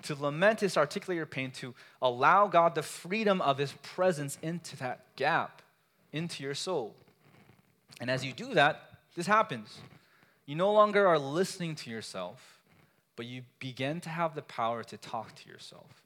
[0.03, 4.39] To lament is to articulate your pain, to allow God the freedom of His presence
[4.43, 5.63] into that gap,
[6.13, 6.95] into your soul.
[8.01, 9.79] And as you do that, this happens.
[10.47, 12.61] You no longer are listening to yourself,
[13.15, 16.03] but you begin to have the power to talk to yourself.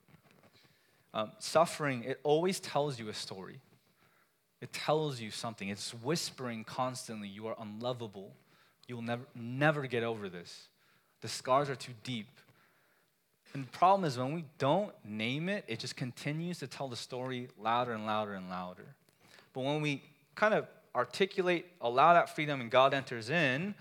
[1.14, 3.61] Um, suffering, it always tells you a story.
[4.64, 5.68] It tells you something.
[5.68, 8.32] It's whispering constantly, you are unlovable.
[8.88, 10.68] You'll never, never get over this.
[11.20, 12.28] The scars are too deep.
[13.52, 16.96] And the problem is when we don't name it, it just continues to tell the
[16.96, 18.86] story louder and louder and louder.
[19.52, 20.02] But when we
[20.34, 23.74] kind of articulate, allow that freedom, and God enters in,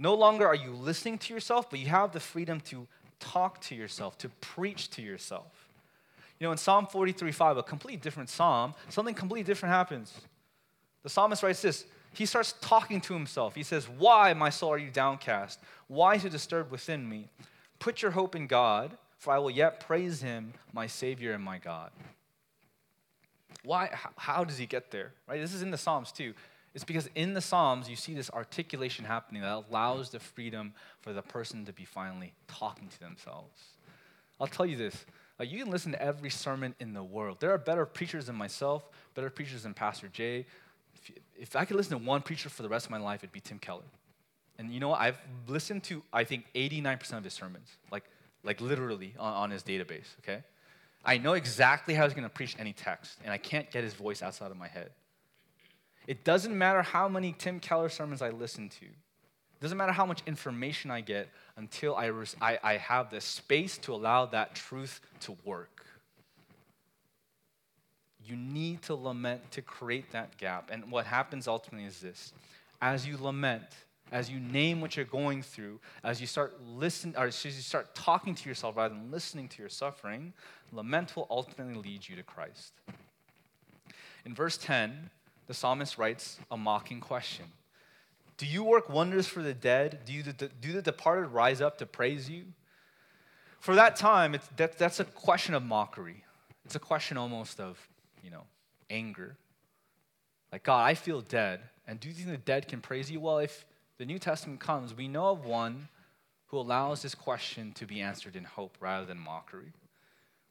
[0.00, 2.88] no longer are you listening to yourself, but you have the freedom to
[3.20, 5.63] talk to yourself, to preach to yourself.
[6.44, 10.12] You know, in Psalm 43 5, a completely different psalm, something completely different happens.
[11.02, 13.54] The psalmist writes this He starts talking to himself.
[13.54, 15.58] He says, Why, my soul, are you downcast?
[15.88, 17.30] Why is it disturbed within me?
[17.78, 21.56] Put your hope in God, for I will yet praise him, my Savior and my
[21.56, 21.90] God.
[23.64, 23.88] Why?
[24.16, 25.12] How does he get there?
[25.26, 25.40] Right?
[25.40, 26.34] This is in the Psalms too.
[26.74, 31.14] It's because in the Psalms, you see this articulation happening that allows the freedom for
[31.14, 33.62] the person to be finally talking to themselves.
[34.38, 35.06] I'll tell you this
[35.38, 37.38] like you can listen to every sermon in the world.
[37.40, 40.46] There are better preachers than myself, better preachers than Pastor Jay.
[40.94, 43.32] If, if I could listen to one preacher for the rest of my life, it'd
[43.32, 43.82] be Tim Keller.
[44.58, 44.92] And you know?
[44.92, 45.18] I've
[45.48, 48.04] listened to, I think, 89% of his sermons, like,
[48.44, 50.44] like literally on, on his database, okay?
[51.04, 53.94] I know exactly how he's going to preach any text, and I can't get his
[53.94, 54.90] voice outside of my head.
[56.06, 58.86] It doesn't matter how many Tim Keller sermons I listen to.
[59.60, 63.78] Doesn't matter how much information I get until I, res- I, I have the space
[63.78, 65.86] to allow that truth to work.
[68.26, 70.70] You need to lament to create that gap.
[70.72, 72.32] And what happens ultimately is this
[72.80, 73.64] as you lament,
[74.12, 77.94] as you name what you're going through, as you start listening, or as you start
[77.94, 80.32] talking to yourself rather than listening to your suffering,
[80.72, 82.72] lament will ultimately lead you to Christ.
[84.24, 85.10] In verse 10,
[85.46, 87.46] the psalmist writes a mocking question
[88.36, 90.00] Do you work wonders for the dead?
[90.04, 92.44] Do, you, do the departed rise up to praise you?
[93.60, 96.24] For that time, that, that's a question of mockery.
[96.64, 97.78] It's a question almost of,
[98.22, 98.44] you know,
[98.90, 99.36] anger.
[100.52, 101.60] Like, God, I feel dead.
[101.86, 103.20] And do you think the dead can praise you?
[103.20, 103.64] Well, if
[103.98, 105.88] the New Testament comes, we know of one
[106.46, 109.72] who allows this question to be answered in hope rather than mockery.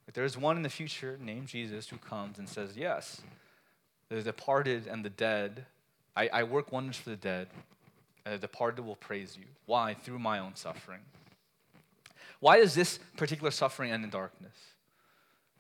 [0.08, 3.22] Like there's one in the future named Jesus who comes and says, Yes,
[4.10, 5.66] the departed and the dead.
[6.16, 7.48] I, I work wonders for the dead.
[8.26, 9.46] And the departed will praise you.
[9.66, 9.94] Why?
[9.96, 11.02] Through my own suffering.
[12.40, 14.56] Why does this particular suffering end in darkness?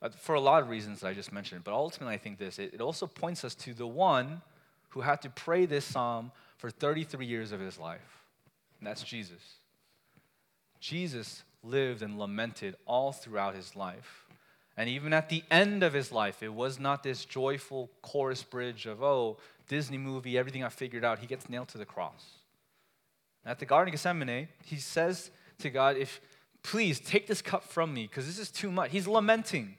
[0.01, 2.59] Uh, for a lot of reasons that I just mentioned, but ultimately I think this
[2.59, 4.41] it, it also points us to the one
[4.89, 8.25] who had to pray this psalm for 33 years of his life,
[8.79, 9.41] and that's Jesus.
[10.81, 14.22] Jesus lived and lamented all throughout his life.
[14.75, 18.85] And even at the end of his life, it was not this joyful chorus bridge
[18.85, 21.19] of, oh, Disney movie, everything I figured out.
[21.19, 22.25] He gets nailed to the cross.
[23.45, 26.19] At the Garden of Gethsemane, he says to God, if
[26.63, 28.91] please take this cup from me, because this is too much.
[28.91, 29.75] He's lamenting.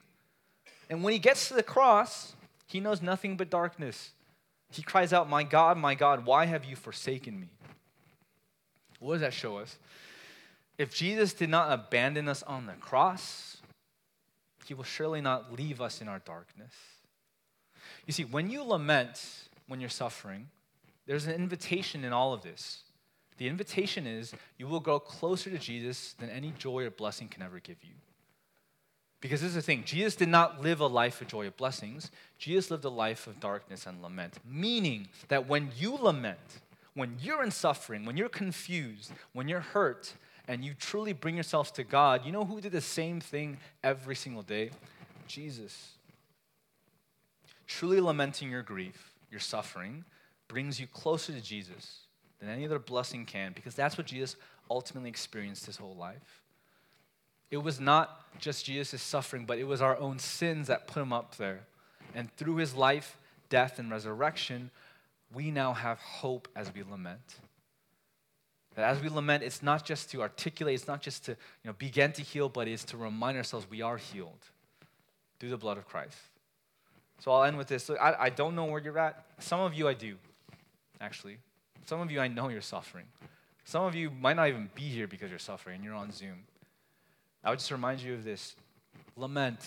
[0.89, 2.35] And when he gets to the cross,
[2.67, 4.11] he knows nothing but darkness.
[4.71, 7.49] He cries out, My God, my God, why have you forsaken me?
[8.99, 9.77] What does that show us?
[10.77, 13.54] If Jesus did not abandon us on the cross,
[14.65, 16.73] he will surely not leave us in our darkness.
[18.05, 19.21] You see, when you lament
[19.67, 20.47] when you're suffering,
[21.07, 22.83] there's an invitation in all of this.
[23.37, 27.41] The invitation is you will grow closer to Jesus than any joy or blessing can
[27.41, 27.91] ever give you.
[29.21, 32.11] Because this is the thing Jesus did not live a life of joy or blessings,
[32.37, 34.35] Jesus lived a life of darkness and lament.
[34.47, 36.61] Meaning that when you lament,
[36.93, 40.13] when you're in suffering, when you're confused, when you're hurt,
[40.47, 44.15] and you truly bring yourselves to God, you know who did the same thing every
[44.15, 44.71] single day?
[45.27, 45.91] Jesus.
[47.67, 50.05] Truly lamenting your grief, your suffering,
[50.47, 52.01] brings you closer to Jesus
[52.39, 54.35] than any other blessing can, because that's what Jesus
[54.69, 56.43] ultimately experienced his whole life.
[57.51, 61.13] It was not just Jesus' suffering, but it was our own sins that put him
[61.13, 61.61] up there.
[62.13, 63.17] And through his life,
[63.49, 64.71] death, and resurrection,
[65.33, 67.35] we now have hope as we lament.
[68.75, 71.73] That as we lament, it's not just to articulate, it's not just to you know,
[71.77, 74.49] begin to heal, but it's to remind ourselves we are healed
[75.39, 76.17] through the blood of Christ.
[77.19, 77.83] So I'll end with this.
[77.83, 79.25] So I, I don't know where you're at.
[79.39, 80.15] Some of you I do,
[80.99, 81.37] actually.
[81.85, 83.05] Some of you I know you're suffering.
[83.63, 86.43] Some of you might not even be here because you're suffering, you're on Zoom.
[87.43, 88.55] I would just remind you of this
[89.15, 89.59] lament.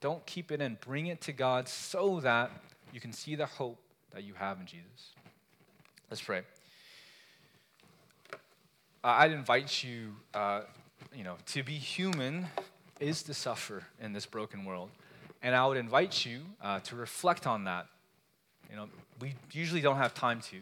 [0.00, 0.76] Don't keep it in.
[0.84, 2.50] Bring it to God so that
[2.92, 3.78] you can see the hope
[4.12, 5.12] that you have in Jesus.
[6.10, 6.42] Let's pray.
[9.06, 10.62] Uh, I'd invite you, uh,
[11.14, 12.48] you know, to be human
[12.98, 14.90] is to suffer in this broken world.
[15.44, 17.86] And I would invite you uh, to reflect on that.
[18.68, 18.88] You know,
[19.20, 20.56] we usually don't have time to.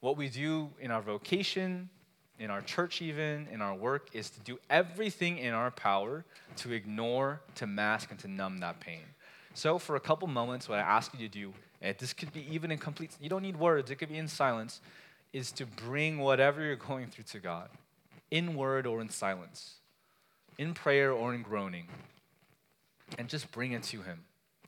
[0.00, 1.90] What we do in our vocation,
[2.38, 6.24] in our church, even in our work, is to do everything in our power
[6.56, 9.02] to ignore, to mask, and to numb that pain.
[9.52, 12.46] So, for a couple moments, what I ask you to do, and this could be
[12.50, 14.80] even in complete, you don't need words, it could be in silence,
[15.32, 17.68] is to bring whatever you're going through to God,
[18.30, 19.76] in word or in silence,
[20.58, 21.88] in prayer or in groaning,
[23.18, 24.20] and just bring it to Him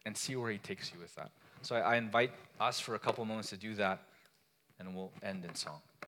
[0.07, 1.31] and see where He takes you with that.
[1.62, 4.03] So, I, I invite us for a couple moments to do that,
[4.79, 5.81] and we'll end in song.